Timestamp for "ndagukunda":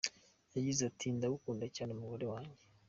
1.17-1.65